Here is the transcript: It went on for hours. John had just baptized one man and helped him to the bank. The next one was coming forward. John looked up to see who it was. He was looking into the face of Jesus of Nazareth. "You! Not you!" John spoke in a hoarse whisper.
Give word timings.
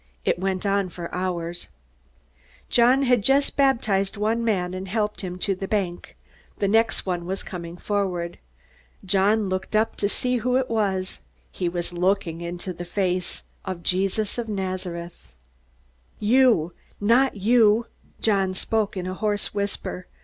It 0.25 0.39
went 0.39 0.65
on 0.65 0.89
for 0.89 1.13
hours. 1.13 1.67
John 2.69 3.03
had 3.03 3.21
just 3.23 3.55
baptized 3.55 4.17
one 4.17 4.43
man 4.43 4.73
and 4.73 4.87
helped 4.87 5.21
him 5.21 5.37
to 5.37 5.53
the 5.53 5.67
bank. 5.67 6.17
The 6.57 6.67
next 6.67 7.05
one 7.05 7.27
was 7.27 7.43
coming 7.43 7.77
forward. 7.77 8.39
John 9.05 9.47
looked 9.47 9.75
up 9.75 9.95
to 9.97 10.09
see 10.09 10.37
who 10.37 10.55
it 10.57 10.71
was. 10.71 11.19
He 11.51 11.69
was 11.69 11.93
looking 11.93 12.41
into 12.41 12.73
the 12.73 12.83
face 12.83 13.43
of 13.63 13.83
Jesus 13.83 14.39
of 14.39 14.49
Nazareth. 14.49 15.33
"You! 16.17 16.73
Not 16.99 17.37
you!" 17.37 17.85
John 18.21 18.55
spoke 18.55 18.97
in 18.97 19.05
a 19.05 19.13
hoarse 19.13 19.53
whisper. 19.53 20.07